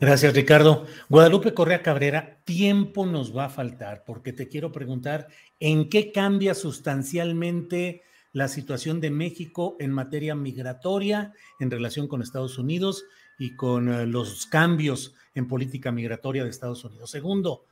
Gracias, 0.00 0.32
Ricardo. 0.32 0.86
Guadalupe 1.10 1.52
Correa 1.52 1.82
Cabrera, 1.82 2.40
tiempo 2.44 3.04
nos 3.04 3.36
va 3.36 3.44
a 3.44 3.50
faltar 3.50 4.02
porque 4.06 4.32
te 4.32 4.48
quiero 4.48 4.72
preguntar 4.72 5.28
en 5.58 5.90
qué 5.90 6.10
cambia 6.10 6.54
sustancialmente 6.54 8.00
la 8.32 8.48
situación 8.48 9.02
de 9.02 9.10
México 9.10 9.76
en 9.78 9.92
materia 9.92 10.34
migratoria 10.34 11.34
en 11.58 11.70
relación 11.70 12.08
con 12.08 12.22
Estados 12.22 12.56
Unidos 12.56 13.04
y 13.38 13.56
con 13.56 13.92
eh, 13.92 14.06
los 14.06 14.46
cambios 14.46 15.14
en 15.34 15.46
política 15.46 15.92
migratoria 15.92 16.44
de 16.44 16.50
Estados 16.50 16.82
Unidos. 16.82 17.10
Segundo, 17.10 17.66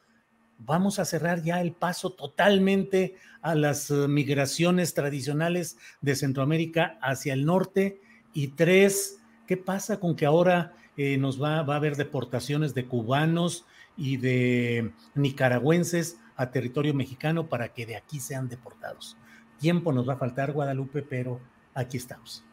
vamos 0.58 0.98
a 0.98 1.06
cerrar 1.06 1.42
ya 1.42 1.62
el 1.62 1.72
paso 1.72 2.10
totalmente 2.10 3.14
a 3.40 3.54
las 3.54 3.90
eh, 3.90 4.06
migraciones 4.06 4.92
tradicionales 4.92 5.78
de 6.02 6.14
Centroamérica 6.14 6.98
hacia 7.00 7.32
el 7.32 7.46
norte. 7.46 8.02
Y 8.34 8.48
tres, 8.48 9.18
¿qué 9.46 9.56
pasa 9.56 9.98
con 9.98 10.14
que 10.14 10.26
ahora 10.26 10.74
eh, 10.98 11.16
nos 11.16 11.42
va, 11.42 11.62
va 11.62 11.74
a 11.74 11.77
haber 11.78 11.96
deportaciones 11.96 12.74
de 12.74 12.86
cubanos 12.86 13.64
y 13.96 14.18
de 14.18 14.92
nicaragüenses 15.14 16.20
a 16.36 16.50
territorio 16.50 16.92
mexicano 16.92 17.48
para 17.48 17.72
que 17.72 17.86
de 17.86 17.96
aquí 17.96 18.20
sean 18.20 18.48
deportados? 18.50 19.16
Tiempo 19.58 19.92
nos 19.92 20.06
va 20.06 20.12
a 20.12 20.19
faltar, 20.19 20.52
Guadalupe, 20.52 21.02
pero 21.02 21.41
aquí 21.74 21.96
estamos. 21.96 22.44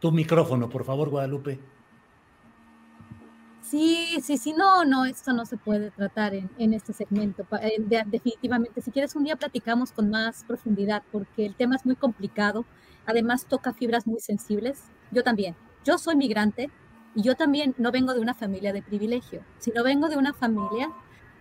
Tu 0.00 0.12
micrófono, 0.12 0.68
por 0.68 0.84
favor, 0.84 1.08
Guadalupe. 1.08 1.58
Sí, 3.62 4.18
sí, 4.22 4.36
sí, 4.36 4.52
no, 4.52 4.84
no, 4.84 5.06
esto 5.06 5.32
no 5.32 5.46
se 5.46 5.56
puede 5.56 5.90
tratar 5.90 6.34
en, 6.34 6.50
en 6.58 6.74
este 6.74 6.92
segmento. 6.92 7.46
Eh, 7.62 7.76
de- 7.78 8.04
definitivamente, 8.06 8.82
si 8.82 8.90
quieres 8.90 9.16
un 9.16 9.24
día 9.24 9.36
platicamos 9.36 9.90
con 9.90 10.10
más 10.10 10.44
profundidad 10.44 11.02
porque 11.10 11.46
el 11.46 11.54
tema 11.54 11.76
es 11.76 11.86
muy 11.86 11.96
complicado. 11.96 12.66
Además 13.06 13.46
toca 13.46 13.72
fibras 13.72 14.06
muy 14.06 14.20
sensibles. 14.20 14.82
Yo 15.10 15.22
también. 15.22 15.56
Yo 15.84 15.96
soy 15.98 16.14
migrante 16.16 16.70
y 17.14 17.22
yo 17.22 17.34
también 17.36 17.74
no 17.78 17.92
vengo 17.92 18.14
de 18.14 18.20
una 18.20 18.34
familia 18.34 18.72
de 18.72 18.82
privilegio, 18.82 19.42
sino 19.58 19.82
vengo 19.84 20.08
de 20.08 20.16
una 20.16 20.32
familia 20.34 20.90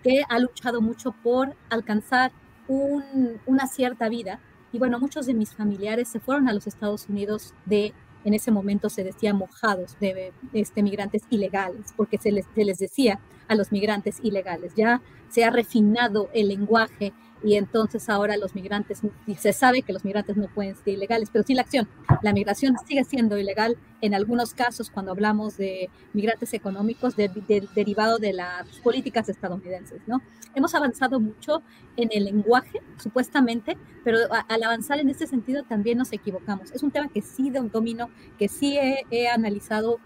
que 0.04 0.24
ha 0.30 0.40
luchado 0.40 0.82
mucho 0.82 1.12
por 1.24 1.56
alcanzar 1.70 2.32
un- 2.68 3.40
una 3.46 3.68
cierta 3.68 4.10
vida. 4.10 4.40
Y 4.72 4.80
bueno, 4.80 5.00
muchos 5.00 5.26
de 5.26 5.34
mis 5.34 5.54
familiares 5.54 6.08
se 6.08 6.20
fueron 6.20 6.48
a 6.50 6.54
los 6.54 6.68
Estados 6.68 7.08
Unidos 7.10 7.54
de 7.66 7.94
en 8.26 8.34
ese 8.34 8.52
momento 8.52 8.90
se 8.90 9.04
decía 9.04 9.34
mojados 9.34 9.98
de 10.00 10.32
este, 10.54 10.82
migrantes 10.82 11.24
ilegales, 11.30 11.94
porque 11.98 12.18
se 12.18 12.32
les, 12.32 12.46
se 12.56 12.64
les 12.64 12.80
decía 12.80 13.20
a 13.50 13.56
los 13.56 13.74
migrantes 13.74 14.20
ilegales. 14.24 14.74
Ya 14.76 15.02
se 15.30 15.44
ha 15.44 15.50
refinado 15.50 16.30
el 16.34 16.48
lenguaje 16.48 17.12
y 17.44 17.56
entonces 17.56 18.10
ahora 18.10 18.38
los 18.38 18.56
migrantes, 18.56 19.02
y 19.28 19.36
se 19.36 19.52
sabe 19.54 19.82
que 19.82 19.92
los 19.94 20.06
migrantes 20.06 20.38
no 20.38 20.48
pueden 20.48 20.76
ser 20.76 20.90
ilegales, 20.90 21.30
pero 21.32 21.44
sí 21.44 21.54
la 21.54 21.62
acción. 21.64 21.88
La 22.22 22.32
migración 22.34 22.76
sigue 22.88 23.04
siendo 23.04 23.38
ilegal 23.38 23.78
en 24.02 24.14
algunos 24.14 24.54
casos 24.54 24.90
cuando 24.90 25.12
hablamos 25.12 25.58
de 25.58 25.90
migrantes 26.14 26.54
económicos 26.54 27.16
de- 27.16 27.28
de- 27.30 27.68
derivado 27.76 28.18
de 28.18 28.34
las 28.34 28.68
políticas 28.80 29.28
estadounidenses, 29.30 30.02
¿no? 30.08 30.22
Hemos 30.56 30.74
avanzado 30.76 31.20
mucho 31.20 31.62
en 31.98 32.10
el 32.12 32.26
lenguaje, 32.26 32.80
supuestamente, 32.98 33.78
pero 34.04 34.18
a- 34.32 34.40
al 34.42 34.64
avanzar 34.64 35.00
en 35.00 35.10
este 35.10 35.28
sentido 35.28 35.64
también 35.64 35.98
nos 35.98 36.14
equivocamos. 36.14 36.72
Es 36.72 36.82
un 36.84 36.92
tema 36.92 37.08
que 37.10 37.22
sí 37.22 37.50
domino, 37.50 38.10
que 38.40 38.48
sí 38.48 38.78
he, 38.78 39.04
he 39.12 39.28
analizado 39.28 40.00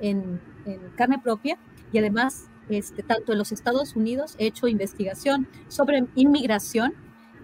en, 0.00 0.40
en 0.66 0.80
carne 0.96 1.18
propia 1.18 1.56
y 1.92 1.98
además, 1.98 2.46
este, 2.70 3.02
tanto 3.02 3.32
en 3.32 3.38
los 3.38 3.52
Estados 3.52 3.96
Unidos 3.96 4.36
he 4.38 4.46
hecho 4.46 4.68
investigación 4.68 5.48
sobre 5.68 6.06
inmigración 6.14 6.94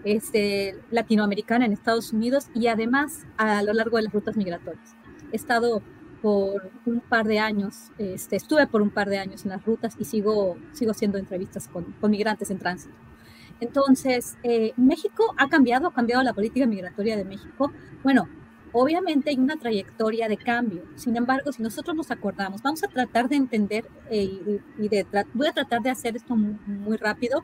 este, 0.03 0.75
latinoamericana 0.89 1.65
en 1.65 1.73
Estados 1.73 2.13
Unidos 2.13 2.47
y 2.53 2.67
además 2.67 3.25
a 3.37 3.61
lo 3.61 3.73
largo 3.73 3.97
de 3.97 4.03
las 4.03 4.13
rutas 4.13 4.37
migratorias. 4.37 4.95
He 5.31 5.35
estado 5.35 5.81
por 6.21 6.71
un 6.85 7.01
par 7.01 7.25
de 7.25 7.39
años, 7.39 7.91
este, 7.97 8.37
estuve 8.37 8.67
por 8.67 8.81
un 8.81 8.89
par 8.89 9.09
de 9.09 9.17
años 9.17 9.43
en 9.43 9.51
las 9.51 9.65
rutas 9.65 9.95
y 9.99 10.05
sigo, 10.05 10.57
sigo 10.71 10.91
haciendo 10.91 11.17
entrevistas 11.17 11.67
con, 11.67 11.93
migrantes 12.09 12.49
en 12.49 12.59
tránsito. 12.59 12.95
Entonces, 13.59 14.37
eh, 14.43 14.73
México 14.77 15.33
ha 15.37 15.49
cambiado, 15.49 15.87
ha 15.87 15.93
cambiado 15.93 16.23
la 16.23 16.33
política 16.33 16.65
migratoria 16.65 17.17
de 17.17 17.25
México. 17.25 17.71
Bueno, 18.03 18.29
obviamente 18.71 19.29
hay 19.29 19.37
una 19.37 19.57
trayectoria 19.57 20.27
de 20.27 20.37
cambio. 20.37 20.83
Sin 20.95 21.15
embargo, 21.15 21.51
si 21.51 21.61
nosotros 21.61 21.95
nos 21.95 22.11
acordamos, 22.11 22.61
vamos 22.61 22.83
a 22.83 22.87
tratar 22.87 23.29
de 23.29 23.35
entender 23.35 23.85
eh, 24.09 24.59
y, 24.77 24.87
de 24.89 25.05
voy 25.33 25.47
a 25.47 25.53
tratar 25.53 25.81
de 25.81 25.89
hacer 25.89 26.15
esto 26.15 26.35
muy, 26.35 26.55
muy 26.65 26.97
rápido 26.97 27.43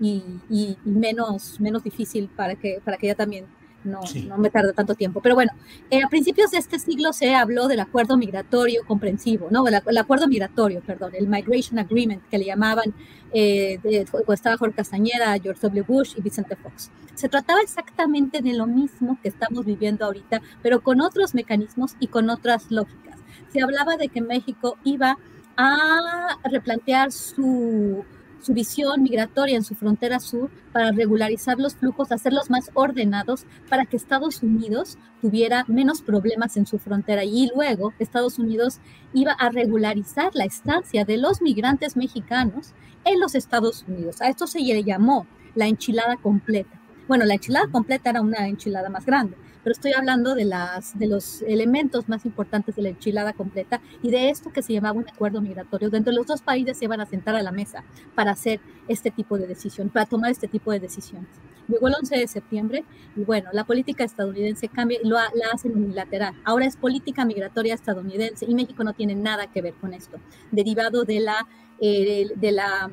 y 0.00 0.76
menos, 0.84 1.60
menos 1.60 1.82
difícil 1.82 2.28
para 2.28 2.56
que, 2.56 2.80
para 2.84 2.96
que 2.96 3.06
ya 3.06 3.14
también 3.14 3.46
no, 3.84 4.02
Sí. 4.02 4.22
no 4.26 4.38
me 4.38 4.50
tarde 4.50 4.72
tanto 4.72 4.94
tiempo. 4.94 5.20
Pero 5.20 5.34
bueno, 5.34 5.52
eh, 5.90 6.02
a 6.02 6.08
principios 6.08 6.50
de 6.50 6.58
este 6.58 6.78
siglo 6.78 7.12
se 7.12 7.34
habló 7.34 7.68
del 7.68 7.80
acuerdo 7.80 8.16
migratorio 8.16 8.82
comprensivo, 8.86 9.48
¿no? 9.50 9.66
El, 9.68 9.80
el 9.86 9.98
acuerdo 9.98 10.26
migratorio, 10.26 10.80
perdón, 10.80 11.12
el 11.14 11.28
Migration 11.28 11.78
Agreement, 11.78 12.22
que 12.28 12.38
le 12.38 12.46
llamaban, 12.46 12.94
eh, 13.32 13.78
de, 13.82 14.06
estaba 14.32 14.56
Jorge 14.56 14.76
Castañeda, 14.76 15.36
George 15.42 15.60
W. 15.62 15.82
Bush 15.86 16.14
y 16.16 16.22
Vicente 16.22 16.56
Fox. 16.56 16.90
Se 17.14 17.28
trataba 17.28 17.60
exactamente 17.60 18.40
de 18.42 18.54
lo 18.54 18.66
mismo 18.66 19.18
que 19.22 19.28
estamos 19.28 19.64
viviendo 19.64 20.04
ahorita, 20.04 20.40
pero 20.62 20.82
con 20.82 21.00
otros 21.00 21.34
mecanismos 21.34 21.94
y 22.00 22.08
con 22.08 22.30
otras 22.30 22.70
lógicas. 22.70 23.18
Se 23.52 23.62
hablaba 23.62 23.96
de 23.96 24.08
que 24.08 24.20
México 24.20 24.76
iba 24.84 25.16
a 25.56 26.38
replantear 26.44 27.12
su, 27.12 28.04
su 28.44 28.52
visión 28.52 29.02
migratoria 29.02 29.56
en 29.56 29.64
su 29.64 29.74
frontera 29.74 30.20
sur 30.20 30.50
para 30.72 30.92
regularizar 30.92 31.58
los 31.58 31.76
flujos, 31.76 32.12
hacerlos 32.12 32.50
más 32.50 32.70
ordenados 32.74 33.46
para 33.70 33.86
que 33.86 33.96
Estados 33.96 34.42
Unidos 34.42 34.98
tuviera 35.22 35.64
menos 35.66 36.02
problemas 36.02 36.58
en 36.58 36.66
su 36.66 36.78
frontera 36.78 37.24
y 37.24 37.50
luego 37.54 37.94
Estados 37.98 38.38
Unidos 38.38 38.80
iba 39.14 39.32
a 39.32 39.48
regularizar 39.48 40.30
la 40.34 40.44
estancia 40.44 41.06
de 41.06 41.16
los 41.16 41.40
migrantes 41.40 41.96
mexicanos 41.96 42.74
en 43.06 43.18
los 43.18 43.34
Estados 43.34 43.84
Unidos. 43.88 44.20
A 44.20 44.28
esto 44.28 44.46
se 44.46 44.60
le 44.60 44.84
llamó 44.84 45.26
la 45.54 45.66
enchilada 45.66 46.16
completa. 46.16 46.78
Bueno, 47.08 47.24
la 47.24 47.34
enchilada 47.34 47.68
completa 47.68 48.10
era 48.10 48.20
una 48.20 48.46
enchilada 48.46 48.90
más 48.90 49.06
grande, 49.06 49.36
pero 49.64 49.72
estoy 49.72 49.94
hablando 49.94 50.34
de, 50.34 50.44
las, 50.44 50.96
de 50.98 51.06
los 51.06 51.40
elementos 51.42 52.08
más 52.08 52.26
importantes 52.26 52.76
de 52.76 52.82
la 52.82 52.90
enchilada 52.90 53.32
completa 53.32 53.80
y 54.02 54.10
de 54.10 54.28
esto 54.28 54.52
que 54.52 54.62
se 54.62 54.74
llamaba 54.74 54.98
un 54.98 55.08
acuerdo 55.08 55.40
migratorio, 55.40 55.88
donde 55.88 56.12
los 56.12 56.26
dos 56.26 56.42
países 56.42 56.76
se 56.76 56.84
iban 56.84 57.00
a 57.00 57.06
sentar 57.06 57.34
a 57.34 57.42
la 57.42 57.50
mesa 57.50 57.82
para 58.14 58.32
hacer 58.32 58.60
este 58.88 59.10
tipo 59.10 59.38
de 59.38 59.46
decisión, 59.46 59.88
para 59.88 60.04
tomar 60.04 60.30
este 60.30 60.48
tipo 60.48 60.70
de 60.70 60.80
decisiones. 60.80 61.30
Llegó 61.66 61.88
el 61.88 61.94
11 61.94 62.18
de 62.18 62.28
septiembre 62.28 62.84
y 63.16 63.24
bueno, 63.24 63.48
la 63.54 63.64
política 63.64 64.04
estadounidense 64.04 64.68
cambia 64.68 64.98
y 65.02 65.08
lo, 65.08 65.16
la 65.16 65.46
hacen 65.54 65.74
unilateral. 65.74 66.34
Ahora 66.44 66.66
es 66.66 66.76
política 66.76 67.24
migratoria 67.24 67.72
estadounidense 67.72 68.44
y 68.46 68.54
México 68.54 68.84
no 68.84 68.92
tiene 68.92 69.14
nada 69.14 69.46
que 69.46 69.62
ver 69.62 69.72
con 69.74 69.94
esto, 69.94 70.18
derivado 70.52 71.04
de 71.04 71.20
la, 71.20 71.46
eh, 71.80 72.28
de 72.36 72.52
la 72.52 72.90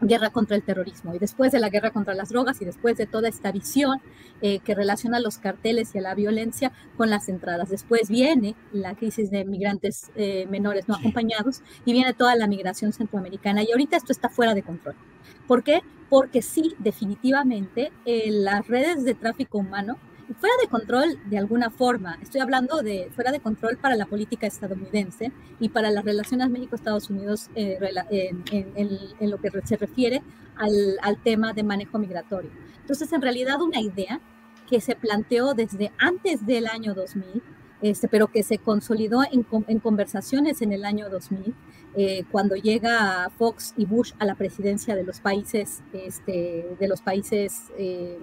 guerra 0.00 0.30
contra 0.30 0.56
el 0.56 0.62
terrorismo 0.62 1.14
y 1.14 1.18
después 1.18 1.52
de 1.52 1.60
la 1.60 1.68
guerra 1.68 1.90
contra 1.90 2.14
las 2.14 2.30
drogas 2.30 2.60
y 2.62 2.64
después 2.64 2.96
de 2.96 3.06
toda 3.06 3.28
esta 3.28 3.52
visión 3.52 4.00
eh, 4.42 4.60
que 4.60 4.74
relaciona 4.74 5.20
los 5.20 5.38
carteles 5.38 5.94
y 5.94 5.98
a 5.98 6.02
la 6.02 6.14
violencia 6.14 6.72
con 6.96 7.10
las 7.10 7.28
entradas. 7.28 7.68
Después 7.68 8.08
viene 8.08 8.54
la 8.72 8.94
crisis 8.94 9.30
de 9.30 9.44
migrantes 9.44 10.10
eh, 10.16 10.46
menores 10.48 10.88
no 10.88 10.94
acompañados 10.94 11.62
y 11.84 11.92
viene 11.92 12.14
toda 12.14 12.34
la 12.36 12.46
migración 12.46 12.92
centroamericana 12.92 13.62
y 13.62 13.70
ahorita 13.72 13.96
esto 13.96 14.12
está 14.12 14.28
fuera 14.28 14.54
de 14.54 14.62
control. 14.62 14.94
¿Por 15.46 15.62
qué? 15.62 15.82
Porque 16.08 16.42
sí, 16.42 16.74
definitivamente, 16.78 17.92
eh, 18.04 18.30
las 18.30 18.66
redes 18.66 19.04
de 19.04 19.14
tráfico 19.14 19.58
humano 19.58 19.98
fuera 20.34 20.54
de 20.62 20.68
control 20.68 21.18
de 21.28 21.38
alguna 21.38 21.70
forma. 21.70 22.18
Estoy 22.22 22.40
hablando 22.40 22.82
de 22.82 23.10
fuera 23.14 23.32
de 23.32 23.40
control 23.40 23.76
para 23.76 23.96
la 23.96 24.06
política 24.06 24.46
estadounidense 24.46 25.32
y 25.58 25.68
para 25.68 25.90
las 25.90 26.04
relaciones 26.04 26.50
México-Estados 26.50 27.10
Unidos 27.10 27.50
eh, 27.54 27.78
en, 28.50 29.30
lo 29.30 29.38
que 29.38 29.50
se 29.64 29.76
refiere 29.76 30.22
al, 30.56 30.96
al, 31.02 31.22
tema 31.22 31.52
de 31.52 31.62
manejo 31.62 31.98
migratorio. 31.98 32.50
Entonces, 32.80 33.12
en 33.12 33.22
realidad, 33.22 33.60
una 33.60 33.80
idea 33.80 34.20
que 34.68 34.80
se 34.80 34.94
planteó 34.94 35.54
desde 35.54 35.92
antes 35.98 36.46
del 36.46 36.66
año 36.66 36.94
2000, 36.94 37.42
este, 37.82 38.08
pero 38.08 38.28
que 38.28 38.42
se 38.42 38.58
consolidó 38.58 39.22
en, 39.30 39.46
en 39.66 39.78
conversaciones 39.80 40.62
en 40.62 40.72
el 40.72 40.84
año 40.84 41.08
2000, 41.08 41.54
eh, 41.96 42.24
cuando 42.30 42.54
llega 42.54 43.30
Fox 43.36 43.74
y 43.76 43.84
Bush 43.84 44.12
a 44.20 44.24
la 44.24 44.36
presidencia 44.36 44.94
de 44.94 45.02
los 45.02 45.20
países, 45.20 45.82
este, 45.92 46.76
de 46.78 46.88
los 46.88 47.00
países 47.00 47.64
eh, 47.76 48.18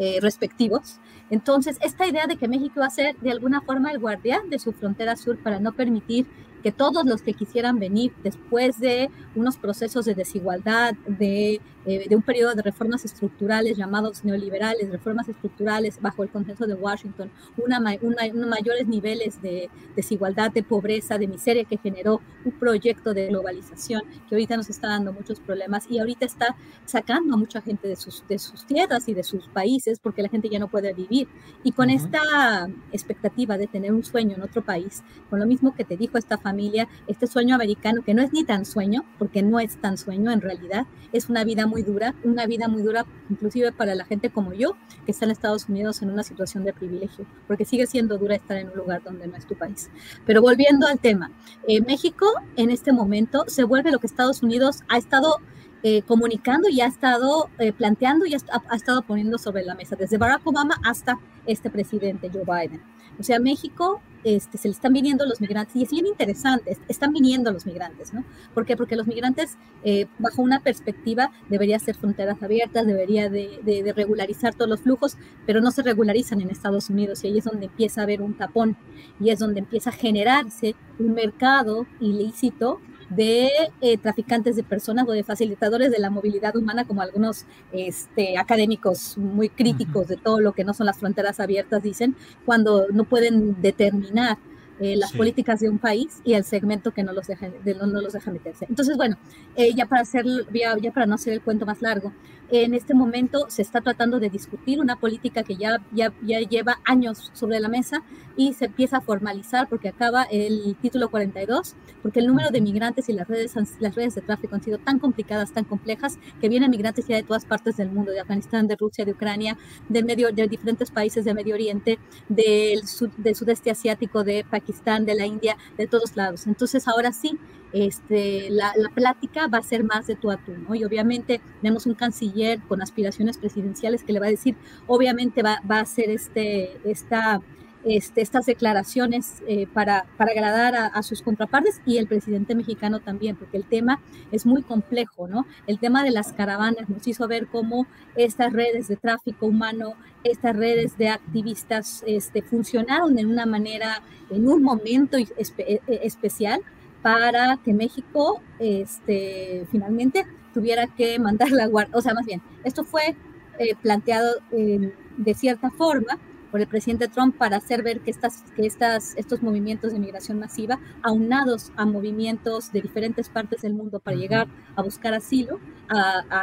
eh, 0.00 0.18
respectivos. 0.20 0.98
Entonces, 1.28 1.76
esta 1.82 2.06
idea 2.06 2.26
de 2.26 2.36
que 2.36 2.48
México 2.48 2.80
va 2.80 2.86
a 2.86 2.90
ser 2.90 3.16
de 3.20 3.30
alguna 3.30 3.60
forma 3.60 3.90
el 3.90 3.98
guardián 3.98 4.48
de 4.48 4.58
su 4.58 4.72
frontera 4.72 5.14
sur 5.14 5.38
para 5.38 5.60
no 5.60 5.72
permitir 5.72 6.26
que 6.62 6.72
todos 6.72 7.04
los 7.04 7.22
que 7.22 7.34
quisieran 7.34 7.78
venir 7.78 8.12
después 8.22 8.78
de 8.78 9.10
unos 9.34 9.56
procesos 9.56 10.04
de 10.04 10.14
desigualdad, 10.14 10.94
de, 11.06 11.60
eh, 11.86 12.06
de, 12.08 12.16
un 12.16 12.22
periodo 12.22 12.54
de 12.54 12.62
reformas 12.62 13.04
estructurales 13.04 13.76
llamados 13.76 14.24
neoliberales, 14.24 14.90
reformas 14.90 15.28
estructurales 15.28 16.00
bajo 16.00 16.22
el 16.22 16.30
consenso 16.30 16.66
de 16.66 16.74
Washington, 16.74 17.30
una, 17.56 17.80
unos 18.02 18.48
mayores 18.48 18.86
niveles 18.86 19.40
de 19.40 19.70
desigualdad, 19.96 20.50
de 20.52 20.62
pobreza, 20.62 21.18
de 21.18 21.26
miseria 21.26 21.64
que 21.64 21.78
generó 21.78 22.20
un 22.44 22.52
proyecto 22.52 23.14
de 23.14 23.28
globalización 23.28 24.02
que 24.28 24.34
ahorita 24.34 24.56
nos 24.56 24.70
está 24.70 24.88
dando 24.88 25.12
muchos 25.12 25.40
problemas 25.40 25.86
y 25.90 25.98
ahorita 25.98 26.26
está 26.26 26.56
sacando 26.84 27.34
a 27.34 27.36
mucha 27.36 27.60
gente 27.60 27.88
de 27.88 27.96
sus, 27.96 28.26
de 28.28 28.38
sus 28.38 28.66
tierras 28.66 29.08
y 29.08 29.14
de 29.14 29.22
sus 29.22 29.48
países 29.48 29.98
porque 30.00 30.22
la 30.22 30.28
gente 30.28 30.48
ya 30.48 30.58
no 30.58 30.68
puede 30.68 30.92
vivir. 30.92 31.28
Y 31.64 31.72
con 31.72 31.90
esta 31.90 32.68
expectativa 32.92 33.56
de 33.58 33.66
tener 33.66 33.92
un 33.92 34.04
sueño 34.04 34.36
en 34.36 34.42
otro 34.42 34.62
país, 34.62 35.02
con 35.28 35.38
lo 35.38 35.46
mismo 35.46 35.74
que 35.74 35.84
te 35.84 35.96
dijo 35.96 36.18
esta 36.18 36.36
familia, 36.36 36.49
familia, 36.50 36.88
este 37.06 37.26
sueño 37.28 37.54
americano, 37.54 38.02
que 38.04 38.12
no 38.12 38.22
es 38.22 38.32
ni 38.32 38.42
tan 38.44 38.64
sueño, 38.64 39.04
porque 39.18 39.42
no 39.42 39.60
es 39.60 39.76
tan 39.80 39.96
sueño 39.96 40.32
en 40.32 40.40
realidad, 40.40 40.86
es 41.12 41.28
una 41.28 41.44
vida 41.44 41.66
muy 41.66 41.82
dura, 41.82 42.14
una 42.24 42.46
vida 42.46 42.66
muy 42.66 42.82
dura 42.82 43.06
inclusive 43.28 43.70
para 43.70 43.94
la 43.94 44.04
gente 44.04 44.30
como 44.30 44.52
yo, 44.52 44.76
que 45.04 45.12
está 45.12 45.26
en 45.26 45.30
Estados 45.30 45.68
Unidos 45.68 46.02
en 46.02 46.10
una 46.10 46.24
situación 46.24 46.64
de 46.64 46.72
privilegio, 46.72 47.24
porque 47.46 47.64
sigue 47.64 47.86
siendo 47.86 48.18
dura 48.18 48.34
estar 48.34 48.56
en 48.56 48.68
un 48.70 48.76
lugar 48.76 49.02
donde 49.04 49.28
no 49.28 49.36
es 49.36 49.46
tu 49.46 49.54
país. 49.54 49.90
Pero 50.26 50.42
volviendo 50.42 50.86
al 50.88 50.98
tema, 50.98 51.30
eh, 51.68 51.80
México 51.82 52.26
en 52.56 52.70
este 52.70 52.92
momento 52.92 53.44
se 53.46 53.62
vuelve 53.62 53.92
lo 53.92 54.00
que 54.00 54.08
Estados 54.08 54.42
Unidos 54.42 54.82
ha 54.88 54.98
estado 54.98 55.36
eh, 55.82 56.02
comunicando 56.02 56.68
y 56.68 56.80
ha 56.80 56.86
estado 56.86 57.48
eh, 57.58 57.72
planteando 57.72 58.26
y 58.26 58.34
ha, 58.34 58.38
ha, 58.68 58.76
estado 58.76 59.02
poniendo 59.02 59.38
sobre 59.38 59.64
la 59.64 59.74
mesa, 59.74 59.96
desde 59.96 60.18
Barack 60.18 60.46
Obama 60.46 60.76
hasta 60.84 61.18
este 61.46 61.70
presidente 61.70 62.30
Joe 62.32 62.44
Biden. 62.44 62.82
O 63.18 63.22
sea, 63.22 63.38
México 63.38 64.00
este, 64.24 64.58
se 64.58 64.68
le 64.68 64.72
están 64.72 64.92
viniendo 64.92 65.24
los 65.24 65.40
migrantes 65.40 65.74
y 65.76 65.82
es 65.82 65.90
bien 65.90 66.06
interesante, 66.06 66.76
están 66.88 67.12
viniendo 67.12 67.50
los 67.52 67.64
migrantes, 67.64 68.12
¿no? 68.12 68.24
¿Por 68.52 68.66
qué? 68.66 68.76
Porque 68.76 68.96
los 68.96 69.06
migrantes, 69.06 69.56
eh, 69.82 70.06
bajo 70.18 70.42
una 70.42 70.60
perspectiva, 70.60 71.30
debería 71.48 71.78
ser 71.78 71.96
fronteras 71.96 72.42
abiertas, 72.42 72.86
debería 72.86 73.30
de, 73.30 73.60
de, 73.62 73.92
regularizar 73.94 74.54
todos 74.54 74.68
los 74.68 74.80
flujos, 74.80 75.16
pero 75.46 75.60
no 75.60 75.70
se 75.70 75.82
regularizan 75.82 76.40
en 76.40 76.50
Estados 76.50 76.90
Unidos 76.90 77.24
y 77.24 77.28
ahí 77.28 77.38
es 77.38 77.44
donde 77.44 77.66
empieza 77.66 78.02
a 78.02 78.04
haber 78.04 78.20
un 78.20 78.34
tapón 78.34 78.76
y 79.18 79.30
es 79.30 79.38
donde 79.38 79.60
empieza 79.60 79.90
a 79.90 79.94
generarse 79.94 80.74
un 80.98 81.14
mercado 81.14 81.86
ilícito 82.00 82.80
de 83.10 83.50
eh, 83.80 83.98
traficantes 83.98 84.56
de 84.56 84.62
personas 84.62 85.06
o 85.08 85.12
de 85.12 85.24
facilitadores 85.24 85.90
de 85.90 85.98
la 85.98 86.10
movilidad 86.10 86.56
humana, 86.56 86.86
como 86.86 87.02
algunos 87.02 87.44
este, 87.72 88.38
académicos 88.38 89.18
muy 89.18 89.48
críticos 89.48 90.08
de 90.08 90.16
todo 90.16 90.40
lo 90.40 90.52
que 90.52 90.64
no 90.64 90.72
son 90.72 90.86
las 90.86 90.98
fronteras 90.98 91.40
abiertas 91.40 91.82
dicen, 91.82 92.16
cuando 92.46 92.86
no 92.92 93.04
pueden 93.04 93.60
determinar 93.60 94.38
eh, 94.80 94.96
las 94.96 95.12
políticas 95.12 95.60
de 95.60 95.68
un 95.68 95.78
país 95.78 96.20
y 96.24 96.34
el 96.34 96.44
segmento 96.44 96.92
que 96.92 97.02
no 97.02 97.12
los 97.12 97.26
deja, 97.26 97.50
de, 97.50 97.74
no, 97.74 97.86
los 97.86 98.12
deja 98.12 98.30
meterse. 98.30 98.66
Entonces, 98.68 98.96
bueno, 98.96 99.16
eh, 99.56 99.74
ya, 99.74 99.86
para 99.86 100.02
hacer, 100.02 100.24
ya, 100.52 100.76
ya, 100.78 100.90
para 100.90 101.06
no 101.06 101.14
hacer 101.14 101.34
el 101.34 101.42
cuento 101.42 101.66
más 101.66 101.82
largo, 101.82 102.12
en 102.50 102.74
este 102.74 102.94
momento 102.94 103.46
se 103.48 103.62
está 103.62 103.80
tratando 103.80 104.18
de 104.18 104.28
discutir 104.28 104.80
una 104.80 104.96
política 104.96 105.42
que 105.42 105.56
ya, 105.56 105.80
ya, 105.92 106.12
ya 106.22 106.40
lleva 106.40 106.80
años 106.84 107.30
sobre 107.32 107.60
la 107.60 107.68
mesa 107.68 108.02
y 108.36 108.54
se 108.54 108.66
empieza 108.66 108.96
a 108.96 109.00
formalizar 109.00 109.68
porque 109.68 109.88
acaba 109.88 110.24
el 110.24 110.74
título 110.80 111.10
42, 111.10 111.76
porque 112.02 112.20
el 112.20 112.26
número 112.26 112.50
de 112.50 112.60
migrantes 112.60 113.08
y 113.08 113.12
las 113.12 113.28
redes, 113.28 113.54
las 113.78 113.94
redes 113.94 114.14
de 114.14 114.22
tráfico 114.22 114.54
han 114.54 114.62
sido 114.62 114.78
tan 114.78 114.98
complicadas, 114.98 115.52
tan 115.52 115.64
complejas, 115.64 116.18
que 116.40 116.48
vienen 116.48 116.70
migrantes 116.70 117.06
ya 117.06 117.16
de 117.16 117.22
todas 117.22 117.44
partes 117.44 117.76
del 117.76 117.90
mundo, 117.90 118.12
de 118.12 118.20
Afganistán, 118.20 118.66
de 118.66 118.76
Rusia, 118.76 119.04
de 119.04 119.12
Ucrania, 119.12 119.58
de, 119.88 120.02
medio, 120.02 120.32
de 120.32 120.48
diferentes 120.48 120.90
países 120.90 121.24
de 121.24 121.34
Medio 121.34 121.54
Oriente, 121.54 121.98
del, 122.28 122.80
del 123.18 123.34
sudeste 123.36 123.70
asiático, 123.70 124.24
de 124.24 124.44
Pakistán, 124.48 124.69
de 125.06 125.14
la 125.14 125.26
India, 125.26 125.56
de 125.76 125.86
todos 125.86 126.16
lados. 126.16 126.46
Entonces 126.46 126.86
ahora 126.88 127.12
sí, 127.12 127.38
este, 127.72 128.50
la, 128.50 128.72
la, 128.76 128.88
plática 128.88 129.46
va 129.46 129.58
a 129.58 129.62
ser 129.62 129.84
más 129.84 130.06
de 130.06 130.16
tú 130.16 130.30
a 130.30 130.36
tú, 130.36 130.52
¿no? 130.52 130.74
Y 130.74 130.84
obviamente 130.84 131.40
tenemos 131.60 131.86
un 131.86 131.94
canciller 131.94 132.60
con 132.68 132.82
aspiraciones 132.82 133.38
presidenciales 133.38 134.02
que 134.02 134.12
le 134.12 134.20
va 134.20 134.26
a 134.26 134.30
decir, 134.30 134.56
obviamente 134.86 135.42
va, 135.42 135.60
va 135.70 135.78
a 135.78 135.82
hacer 135.82 136.10
este, 136.10 136.80
esta 136.84 137.40
este, 137.84 138.20
estas 138.20 138.44
declaraciones 138.44 139.42
eh, 139.46 139.66
para, 139.72 140.04
para, 140.18 140.32
agradar 140.32 140.74
a, 140.92 141.02
sus 141.02 141.22
contrapartes 141.22 141.80
y 141.86 141.96
el 141.96 142.06
presidente 142.06 142.54
mexicano 142.54 143.00
también, 143.00 143.36
porque 143.36 143.56
el 143.56 143.64
tema 143.64 144.00
es 144.32 144.44
muy 144.44 144.62
complejo, 144.62 145.28
¿no? 145.28 145.46
El 145.66 145.78
tema 145.78 146.02
de 146.02 146.10
las 146.10 146.32
caravanas 146.32 146.90
nos 146.90 147.06
hizo 147.06 147.26
ver 147.26 147.46
cómo 147.46 147.86
estas 148.16 148.52
redes 148.52 148.88
de 148.88 148.96
tráfico 148.96 149.46
humano, 149.46 149.94
estas 150.24 150.54
redes 150.56 150.98
de 150.98 151.08
activistas 151.08 152.04
este, 152.06 152.42
funcionaron 152.42 153.18
en 153.18 153.28
una 153.28 153.46
manera, 153.46 154.02
en 154.28 154.46
un 154.46 154.62
momento 154.62 155.16
e, 155.16 155.26
e, 155.38 155.80
especial 155.86 156.60
para 157.02 157.58
que 157.64 157.72
México 157.72 158.42
este, 158.58 159.66
finalmente 159.70 160.26
tuviera 160.52 160.86
que 160.86 161.18
mandar 161.18 161.50
la 161.50 161.66
guardia, 161.66 161.96
o 161.96 162.02
sea, 162.02 162.12
más 162.12 162.26
bien, 162.26 162.42
esto 162.62 162.84
fue 162.84 163.16
eh, 163.58 163.74
planteado 163.80 164.34
de 164.50 165.34
cierta 165.34 165.70
forma 165.70 166.18
por 166.50 166.60
el 166.60 166.66
presidente 166.66 167.08
Trump 167.08 167.36
para 167.36 167.56
hacer 167.56 167.82
ver 167.82 168.00
que, 168.00 168.10
estas, 168.10 168.42
que 168.56 168.66
estas, 168.66 169.16
estos 169.16 169.42
movimientos 169.42 169.92
de 169.92 169.98
migración 169.98 170.38
masiva, 170.38 170.78
aunados 171.02 171.72
a 171.76 171.86
movimientos 171.86 172.72
de 172.72 172.80
diferentes 172.80 173.28
partes 173.28 173.62
del 173.62 173.74
mundo 173.74 174.00
para 174.00 174.16
llegar 174.16 174.48
a 174.76 174.82
buscar 174.82 175.14
asilo, 175.14 175.60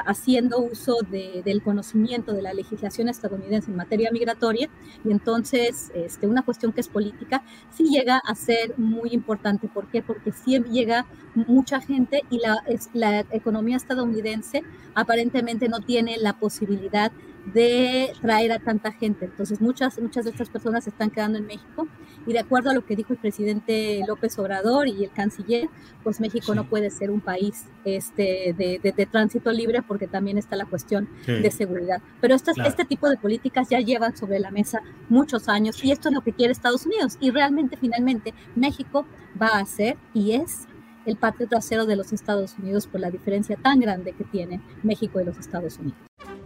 haciendo 0.05 0.59
uso 0.59 0.97
del 1.09 1.61
conocimiento 1.61 2.33
de 2.33 2.41
la 2.41 2.53
legislación 2.53 3.07
estadounidense 3.07 3.71
en 3.71 3.77
materia 3.77 4.11
migratoria, 4.11 4.69
y 5.05 5.11
entonces 5.11 5.91
este, 5.95 6.27
una 6.27 6.43
cuestión 6.43 6.73
que 6.73 6.81
es 6.81 6.89
política, 6.89 7.43
sí 7.71 7.85
llega 7.85 8.17
a 8.17 8.35
ser 8.35 8.77
muy 8.77 9.11
importante. 9.11 9.67
¿Por 9.67 9.87
qué? 9.87 10.01
Porque 10.01 10.31
sí 10.31 10.59
llega 10.69 11.05
mucha 11.35 11.79
gente 11.79 12.23
y 12.29 12.39
la, 12.39 12.63
la 12.93 13.19
economía 13.31 13.77
estadounidense 13.77 14.63
aparentemente 14.95 15.69
no 15.69 15.79
tiene 15.79 16.17
la 16.17 16.33
posibilidad 16.33 17.11
de 17.53 18.11
traer 18.21 18.51
a 18.51 18.59
tanta 18.59 18.91
gente. 18.91 19.25
Entonces, 19.25 19.61
muchas, 19.61 19.99
muchas 20.01 20.25
de 20.25 20.31
estas 20.31 20.49
personas 20.49 20.83
se 20.83 20.89
están 20.89 21.09
quedando 21.09 21.37
en 21.37 21.45
México 21.45 21.87
y 22.25 22.33
de 22.33 22.39
acuerdo 22.39 22.71
a 22.71 22.73
lo 22.73 22.85
que 22.85 22.95
dijo 22.95 23.13
el 23.13 23.19
presidente 23.19 24.01
López 24.05 24.37
Obrador 24.37 24.87
y 24.87 25.03
el 25.03 25.11
canciller, 25.11 25.69
pues 26.03 26.19
México 26.19 26.53
no 26.55 26.67
puede 26.67 26.89
ser 26.89 27.09
un 27.09 27.21
país 27.21 27.65
este, 27.85 28.53
de, 28.57 28.79
de, 28.83 29.05
tránsito 29.05 29.51
libre 29.51 29.81
porque 29.81 30.07
también 30.07 30.37
está 30.37 30.55
la 30.55 30.65
cuestión 30.65 31.07
de 31.25 31.49
seguridad. 31.51 32.01
Pero 32.19 32.35
estas, 32.35 32.57
este 32.57 32.83
tipo 32.83 33.09
de 33.09 33.17
políticas 33.17 33.69
ya 33.69 33.79
llevan 33.79 34.17
sobre 34.17 34.39
la 34.39 34.51
mesa 34.51 34.81
muchos 35.07 35.47
años 35.47 35.81
y 35.83 35.91
esto 35.91 36.09
es 36.09 36.15
lo 36.15 36.21
que 36.21 36.33
quiere 36.33 36.51
Estados 36.51 36.85
Unidos 36.85 37.17
y 37.21 37.31
realmente, 37.31 37.77
finalmente, 37.77 38.33
México 38.55 39.05
va 39.41 39.59
a 39.59 39.65
ser 39.65 39.97
y 40.13 40.33
es 40.33 40.67
el 41.05 41.15
patio 41.15 41.47
trasero 41.47 41.85
de 41.85 41.95
los 41.95 42.11
Estados 42.11 42.57
Unidos 42.59 42.87
por 42.87 42.99
la 42.99 43.09
diferencia 43.09 43.55
tan 43.55 43.79
grande 43.79 44.11
que 44.11 44.25
tiene 44.25 44.59
México 44.83 45.21
y 45.21 45.23
los 45.23 45.37
Estados 45.37 45.77
Unidos. 45.77 46.06